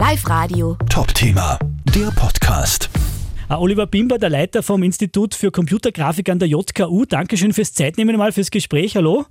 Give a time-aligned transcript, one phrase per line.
[0.00, 0.78] Live Radio.
[0.88, 1.58] Top-Thema,
[1.94, 2.88] der Podcast.
[3.50, 7.04] Uh, Oliver Bimber, der Leiter vom Institut für Computergrafik an der JKU.
[7.04, 8.96] Dankeschön fürs Zeitnehmen mal fürs Gespräch.
[8.96, 9.26] Hallo.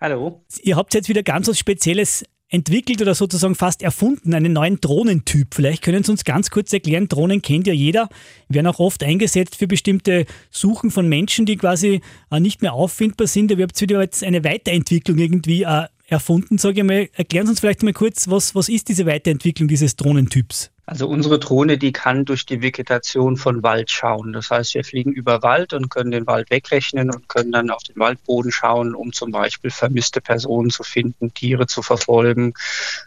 [0.00, 0.44] Hallo.
[0.64, 5.54] Ihr habt jetzt wieder ganz was Spezielles entwickelt oder sozusagen fast erfunden, einen neuen Drohnentyp.
[5.54, 8.08] Vielleicht können Sie uns ganz kurz erklären, Drohnen kennt ja jeder,
[8.48, 12.00] werden auch oft eingesetzt für bestimmte Suchen von Menschen, die quasi
[12.32, 13.52] äh, nicht mehr auffindbar sind.
[13.52, 17.08] Ihr habt wieder jetzt eine Weiterentwicklung irgendwie äh, erfunden, sage ich mal.
[17.14, 20.70] Erklären Sie uns vielleicht mal kurz, was, was ist diese Weiterentwicklung dieses Drohnentyps?
[20.90, 24.32] Also unsere Drohne, die kann durch die Vegetation von Wald schauen.
[24.32, 27.84] Das heißt, wir fliegen über Wald und können den Wald wegrechnen und können dann auf
[27.84, 32.54] den Waldboden schauen, um zum Beispiel vermisste Personen zu finden, Tiere zu verfolgen,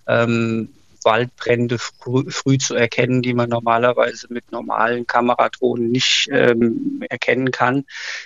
[0.07, 0.69] ähm,
[1.03, 7.83] Waldbrände früh, früh, zu erkennen, die man normalerweise mit normalen Kameradrohnen nicht ähm, erkennen kann,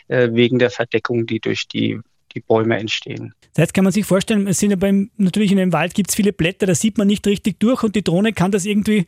[0.08, 2.00] äh, wegen der Verdeckung, die durch die
[2.36, 3.34] die Bäume entstehen.
[3.58, 6.16] Heißt, kann man sich vorstellen, es sind ja beim, natürlich in einem Wald gibt es
[6.16, 9.08] viele Blätter, da sieht man nicht richtig durch und die Drohne kann das irgendwie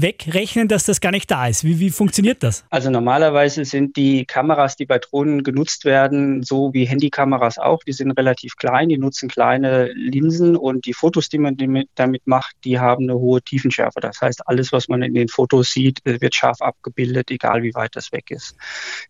[0.00, 1.64] wegrechnen, dass das gar nicht da ist?
[1.64, 2.64] Wie, wie funktioniert das?
[2.70, 7.82] Also normalerweise sind die Kameras, die bei Drohnen genutzt werden, so wie Handykameras auch.
[7.84, 11.56] Die sind relativ klein, die nutzen kleine Linsen und die Fotos, die man
[11.94, 14.00] damit macht, die haben eine hohe Tiefenschärfe.
[14.00, 17.96] Das heißt, alles, was man in den Fotos sieht, wird scharf abgebildet, egal wie weit
[17.96, 18.56] das weg ist.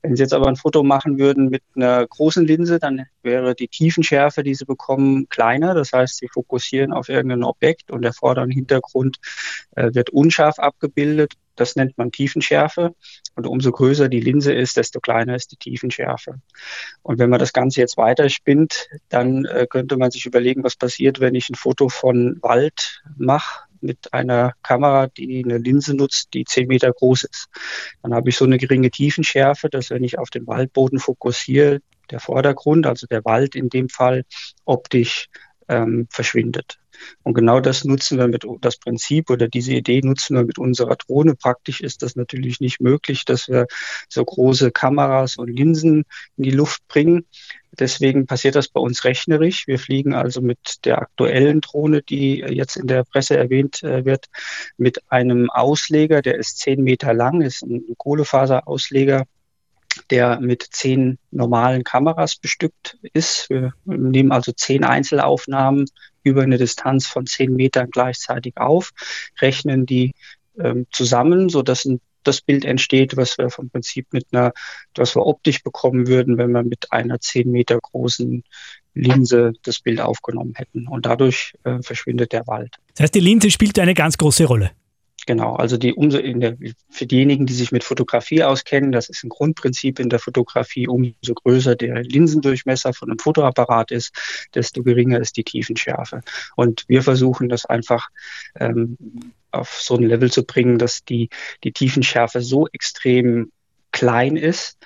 [0.02, 3.68] Wenn Sie jetzt aber ein Foto machen würden mit einer großen Linse, dann wäre die
[3.68, 5.74] Tiefenschärfe, die Sie bekommen, kleiner.
[5.74, 9.18] Das heißt, Sie fokussieren auf irgendein Objekt und der vordere Hintergrund
[9.76, 11.34] äh, wird unscharf abgebildet abgebildet.
[11.56, 12.94] Das nennt man Tiefenschärfe.
[13.34, 16.40] Und umso größer die Linse ist, desto kleiner ist die Tiefenschärfe.
[17.02, 21.20] Und wenn man das Ganze jetzt weiterspinnt, dann äh, könnte man sich überlegen, was passiert,
[21.20, 26.44] wenn ich ein Foto von Wald mache mit einer Kamera, die eine Linse nutzt, die
[26.44, 27.46] zehn Meter groß ist.
[28.02, 32.20] Dann habe ich so eine geringe Tiefenschärfe, dass wenn ich auf den Waldboden fokussiere, der
[32.20, 34.24] Vordergrund, also der Wald in dem Fall,
[34.64, 35.28] optisch
[35.68, 36.78] ähm, verschwindet.
[37.22, 40.96] Und genau das nutzen wir mit das Prinzip oder diese Idee nutzen wir mit unserer
[40.96, 41.34] Drohne.
[41.34, 43.66] Praktisch ist das natürlich nicht möglich, dass wir
[44.08, 46.04] so große Kameras und Linsen
[46.36, 47.26] in die Luft bringen.
[47.78, 49.66] Deswegen passiert das bei uns rechnerisch.
[49.68, 54.26] Wir fliegen also mit der aktuellen Drohne, die jetzt in der Presse erwähnt äh, wird,
[54.76, 59.26] mit einem Ausleger, der ist zehn Meter lang, ist ein Kohlefaserausleger
[60.10, 63.50] der mit zehn normalen Kameras bestückt ist.
[63.50, 65.86] Wir nehmen also zehn Einzelaufnahmen
[66.22, 68.90] über eine Distanz von zehn Metern gleichzeitig auf,
[69.40, 70.14] rechnen die
[70.58, 74.52] ähm, zusammen, sodass ein das Bild entsteht, was wir vom Prinzip mit einer,
[74.94, 78.44] was wir optisch bekommen würden, wenn wir mit einer zehn Meter großen
[78.94, 80.86] Linse das Bild aufgenommen hätten.
[80.88, 82.76] Und dadurch äh, verschwindet der Wald.
[82.94, 84.72] Das heißt, die Linse spielt eine ganz große Rolle.
[85.28, 86.56] Genau, also die umso der,
[86.88, 91.34] für diejenigen, die sich mit Fotografie auskennen, das ist ein Grundprinzip in der Fotografie, umso
[91.34, 94.14] größer der Linsendurchmesser von einem Fotoapparat ist,
[94.54, 96.22] desto geringer ist die Tiefenschärfe.
[96.56, 98.08] Und wir versuchen das einfach
[98.58, 98.96] ähm,
[99.50, 101.28] auf so ein Level zu bringen, dass die,
[101.62, 103.52] die Tiefenschärfe so extrem
[103.92, 104.78] klein ist,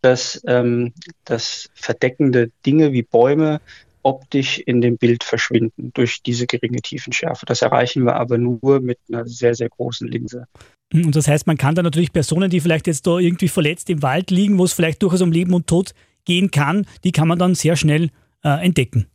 [0.00, 0.94] dass, ähm,
[1.26, 3.60] dass verdeckende Dinge wie Bäume
[4.02, 7.46] optisch in dem Bild verschwinden durch diese geringe Tiefenschärfe.
[7.46, 10.46] Das erreichen wir aber nur mit einer sehr, sehr großen Linse.
[10.92, 14.02] Und das heißt, man kann da natürlich Personen, die vielleicht jetzt da irgendwie verletzt im
[14.02, 15.94] Wald liegen, wo es vielleicht durchaus um Leben und Tod
[16.24, 18.10] gehen kann, die kann man dann sehr schnell
[18.44, 19.06] äh, entdecken.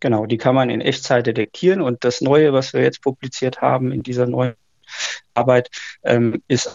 [0.00, 1.82] Genau, die kann man in Echtzeit detektieren.
[1.82, 4.54] Und das Neue, was wir jetzt publiziert haben in dieser neuen
[5.34, 5.68] Arbeit,
[6.02, 6.72] ähm, ist ein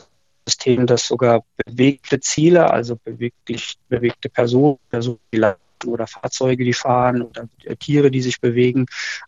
[0.48, 5.38] System, das sogar bewegte Ziele, also beweglich, bewegte Personen, Personen, die
[5.88, 7.48] oder Fahrzeuge, die fahren oder
[7.80, 8.86] Tiere, die sich bewegen,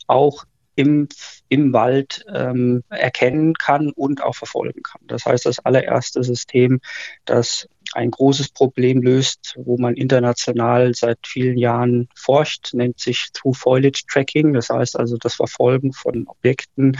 [0.07, 0.45] auch
[0.77, 1.07] im,
[1.49, 5.01] im Wald ähm, erkennen kann und auch verfolgen kann.
[5.07, 6.79] Das heißt, das allererste System,
[7.25, 13.53] das ein großes Problem löst, wo man international seit vielen Jahren forscht, nennt sich Through
[13.53, 14.53] Foliage Tracking.
[14.53, 16.97] Das heißt also das Verfolgen von Objekten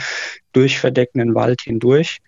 [0.53, 2.19] durch verdeckenden Wald hindurch.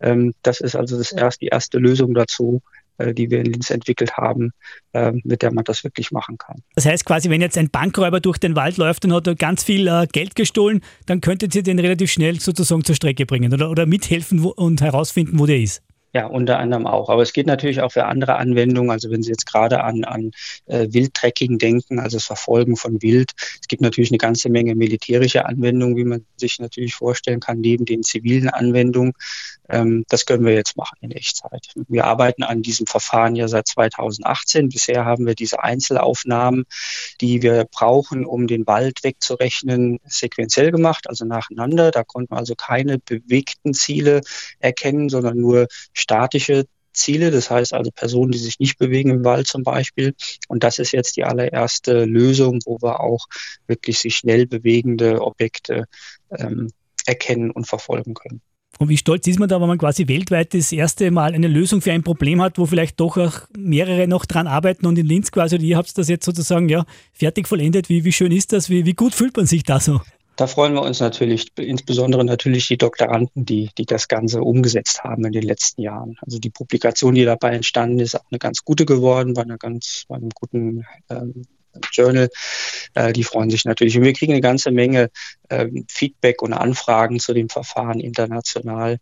[0.00, 2.62] Ähm, das ist also das erst, die erste Lösung dazu,
[2.98, 4.52] äh, die wir in Linz entwickelt haben,
[4.92, 6.56] äh, mit der man das wirklich machen kann.
[6.74, 9.86] Das heißt quasi, wenn jetzt ein Bankräuber durch den Wald läuft und hat ganz viel
[9.86, 13.86] äh, Geld gestohlen, dann könntet ihr den relativ schnell sozusagen zur Strecke bringen oder, oder
[13.86, 15.82] mithelfen und herausfinden, wo der ist.
[16.14, 17.10] Ja, unter anderem auch.
[17.10, 18.90] Aber es geht natürlich auch für andere Anwendungen.
[18.90, 20.30] Also wenn Sie jetzt gerade an, an
[20.66, 23.32] äh, Wildtracking denken, also das Verfolgen von Wild.
[23.60, 27.84] Es gibt natürlich eine ganze Menge militärische Anwendungen, wie man sich natürlich vorstellen kann, neben
[27.84, 29.12] den zivilen Anwendungen.
[29.68, 31.74] Ähm, das können wir jetzt machen in Echtzeit.
[31.88, 34.70] Wir arbeiten an diesem Verfahren ja seit 2018.
[34.70, 36.64] Bisher haben wir diese Einzelaufnahmen,
[37.20, 41.90] die wir brauchen, um den Wald wegzurechnen, sequenziell gemacht, also nacheinander.
[41.90, 44.22] Da konnten wir also keine bewegten Ziele
[44.58, 45.66] erkennen, sondern nur
[46.08, 46.64] statische
[46.94, 50.14] Ziele, das heißt also Personen, die sich nicht bewegen im Wald zum Beispiel.
[50.48, 53.26] Und das ist jetzt die allererste Lösung, wo wir auch
[53.66, 55.84] wirklich sich schnell bewegende Objekte
[56.30, 56.70] ähm,
[57.06, 58.40] erkennen und verfolgen können.
[58.78, 61.80] Und wie stolz ist man da, wenn man quasi weltweit das erste Mal eine Lösung
[61.80, 65.30] für ein Problem hat, wo vielleicht doch auch mehrere noch dran arbeiten und in Linz
[65.30, 67.88] quasi, ihr habt das jetzt sozusagen ja fertig vollendet.
[67.88, 68.70] Wie, wie schön ist das?
[68.70, 70.00] Wie, wie gut fühlt man sich da so?
[70.38, 75.24] Da freuen wir uns natürlich, insbesondere natürlich die Doktoranden, die, die das Ganze umgesetzt haben
[75.24, 76.16] in den letzten Jahren.
[76.20, 80.04] Also die Publikation, die dabei entstanden ist, auch eine ganz gute geworden, bei einer ganz,
[80.06, 81.42] bei einem guten ähm,
[81.90, 82.28] Journal.
[82.94, 83.98] Äh, die freuen sich natürlich.
[83.98, 85.10] Und wir kriegen eine ganze Menge
[85.48, 89.00] äh, Feedback und Anfragen zu dem Verfahren international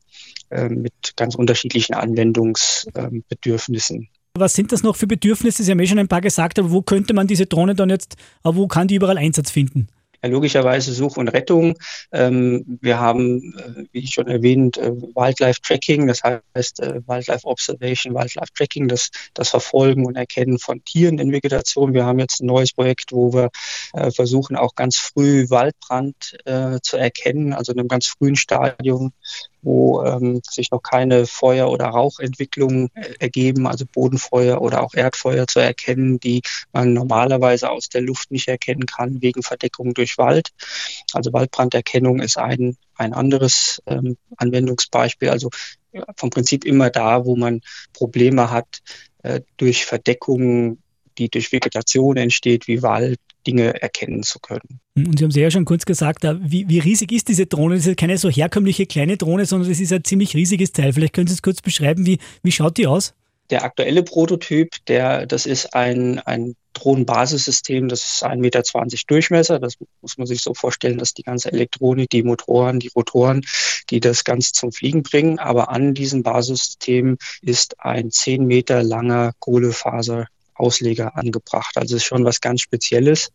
[0.49, 4.09] äh, mit ganz unterschiedlichen Anwendungsbedürfnissen.
[4.39, 5.63] Was sind das noch für Bedürfnisse?
[5.63, 8.17] Sie haben ja schon ein paar gesagt, aber wo könnte man diese Drohne dann jetzt,
[8.43, 9.89] wo kann die überall Einsatz finden?
[10.29, 11.79] Logischerweise Such und Rettung.
[12.13, 18.15] Ähm, wir haben, äh, wie schon erwähnt, äh, Wildlife Tracking, das heißt äh, Wildlife Observation,
[18.15, 21.95] Wildlife Tracking, das, das Verfolgen und Erkennen von Tieren in Vegetation.
[21.95, 23.51] Wir haben jetzt ein neues Projekt, wo wir
[23.93, 26.37] äh, versuchen, auch ganz früh Waldbrand
[26.83, 29.13] zu erkennen, also in einem ganz frühen Stadium
[29.63, 35.47] wo ähm, sich noch keine Feuer- oder Rauchentwicklungen äh, ergeben, also Bodenfeuer oder auch Erdfeuer
[35.47, 36.43] zu erkennen, die
[36.73, 40.51] man normalerweise aus der Luft nicht erkennen kann wegen Verdeckung durch Wald.
[41.13, 45.31] Also Waldbranderkennung ist ein, ein anderes ähm, Anwendungsbeispiel.
[45.31, 45.51] Also
[45.93, 47.61] ja, vom Prinzip immer da, wo man
[47.93, 48.83] Probleme hat
[49.23, 50.79] äh, durch Verdeckung
[51.19, 54.81] die durch Vegetation entsteht, wie Wald, Dinge erkennen zu können.
[54.97, 57.77] Und Sie haben es ja schon kurz gesagt, wie, wie, riesig ist diese Drohne?
[57.77, 60.93] Das ist keine so herkömmliche kleine Drohne, sondern das ist ein ziemlich riesiges Teil.
[60.93, 63.15] Vielleicht können Sie es kurz beschreiben, wie, wie schaut die aus?
[63.51, 68.63] Der aktuelle Prototyp, der, das ist ein, ein Drohnenbasissystem, das ist 1,20 Meter
[69.07, 69.59] Durchmesser.
[69.61, 73.43] Das muss man sich so vorstellen, dass die ganze Elektronik, die Motoren, die Rotoren,
[73.91, 75.39] die das Ganze zum Fliegen bringen.
[75.39, 81.77] Aber an diesem Basissystem ist ein 10 Meter langer Kohlefaser Ausleger angebracht.
[81.77, 83.31] Also ist schon was ganz Spezielles.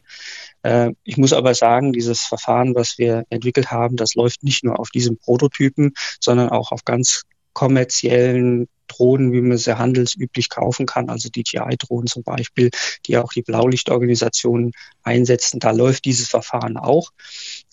[0.64, 4.80] Äh, ich muss aber sagen, dieses Verfahren, was wir entwickelt haben, das läuft nicht nur
[4.80, 7.24] auf diesem Prototypen, sondern auch auf ganz
[7.54, 12.70] kommerziellen Drohnen, wie man sie handelsüblich kaufen kann, also DJI-Drohnen zum Beispiel,
[13.06, 14.72] die auch die Blaulichtorganisationen
[15.04, 15.60] einsetzen.
[15.60, 17.12] Da läuft dieses Verfahren auch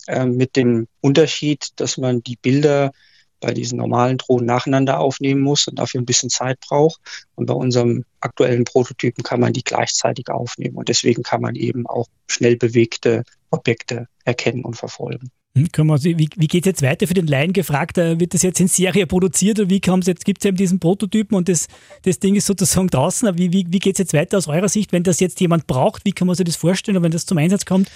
[0.07, 2.91] äh, mit dem Unterschied, dass man die Bilder
[3.39, 6.99] bei diesen normalen Drohnen nacheinander aufnehmen muss und dafür ein bisschen Zeit braucht.
[7.35, 10.75] Und bei unserem aktuellen Prototypen kann man die gleichzeitig aufnehmen.
[10.75, 15.31] Und deswegen kann man eben auch schnell bewegte Objekte erkennen und verfolgen.
[15.55, 17.97] Hm, wie, wie geht es jetzt weiter für den Laien gefragt?
[17.97, 20.25] Wird das jetzt in Serie produziert oder wie kommt es jetzt?
[20.25, 21.67] Gibt es eben diesen Prototypen und das,
[22.03, 23.37] das Ding ist sozusagen draußen?
[23.37, 26.05] Wie, wie, wie geht es jetzt weiter aus eurer Sicht, wenn das jetzt jemand braucht?
[26.05, 26.97] Wie kann man sich das vorstellen?
[26.97, 27.89] Und wenn das zum Einsatz kommt,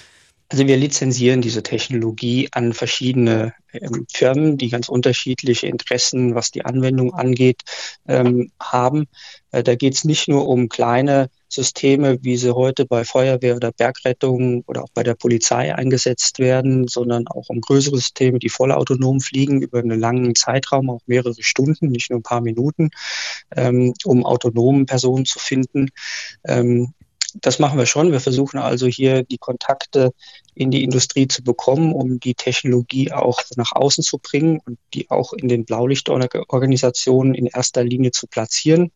[0.50, 6.64] also wir lizenzieren diese Technologie an verschiedene ähm, Firmen, die ganz unterschiedliche Interessen, was die
[6.64, 7.62] Anwendung angeht,
[8.08, 9.08] ähm, haben.
[9.52, 13.72] Äh, da geht es nicht nur um kleine Systeme, wie sie heute bei Feuerwehr oder
[13.72, 19.22] Bergrettung oder auch bei der Polizei eingesetzt werden, sondern auch um größere Systeme, die vollautonom
[19.22, 22.90] fliegen über einen langen Zeitraum, auch mehrere Stunden, nicht nur ein paar Minuten,
[23.56, 25.90] ähm, um autonomen Personen zu finden.
[26.44, 26.94] Ähm,
[27.42, 28.12] das machen wir schon.
[28.12, 30.14] Wir versuchen also hier die Kontakte
[30.56, 35.10] in die Industrie zu bekommen, um die Technologie auch nach außen zu bringen und die
[35.10, 38.92] auch in den Blaulichtorganisationen in erster Linie zu platzieren.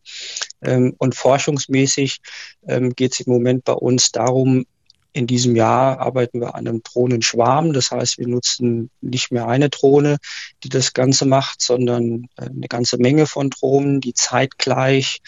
[0.62, 2.20] Ähm, und forschungsmäßig
[2.66, 4.66] ähm, geht es im Moment bei uns darum,
[5.12, 7.72] in diesem Jahr arbeiten wir an einem Drohnenschwarm.
[7.72, 10.18] Das heißt, wir nutzen nicht mehr eine Drohne,
[10.62, 15.20] die das Ganze macht, sondern äh, eine ganze Menge von Drohnen, die zeitgleich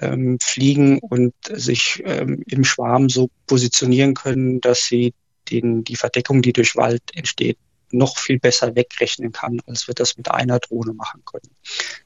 [0.00, 5.14] ähm, fliegen und sich ähm, im Schwarm so positionieren können, dass sie
[5.50, 7.58] den, die Verdeckung, die durch Wald entsteht,
[7.90, 11.50] noch viel besser wegrechnen kann, als wir das mit einer Drohne machen können.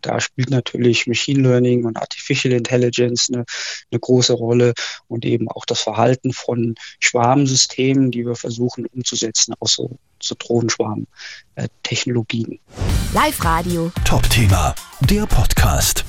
[0.00, 3.44] Da spielt natürlich Machine Learning und Artificial Intelligence eine,
[3.90, 4.74] eine große Rolle
[5.08, 12.58] und eben auch das Verhalten von Schwarmsystemen, die wir versuchen umzusetzen, auch so, so Drohnenschwarm-Technologien.
[13.14, 13.92] Live Radio.
[14.04, 16.04] Top-Thema, der Podcast.